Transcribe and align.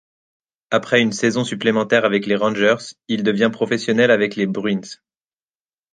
Après 0.71 0.99
une 0.99 1.11
saison 1.11 1.43
supplémentaire 1.43 2.05
avec 2.05 2.25
les 2.25 2.35
Rangers, 2.35 2.95
il 3.07 3.21
devient 3.21 3.51
professionnel 3.53 4.09
avec 4.09 4.35
les 4.35 4.47
Bruins. 4.47 4.81